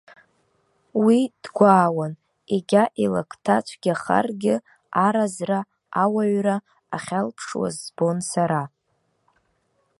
[1.03, 2.13] Уи дгәаауан,
[2.55, 4.55] егьа илакҭа цәгьахаргьы,
[5.05, 5.59] аразра,
[6.03, 6.57] ауаҩра
[6.95, 8.61] ахьалԥшуаз збон сара.